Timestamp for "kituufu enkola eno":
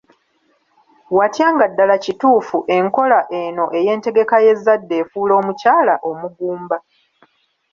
2.03-3.65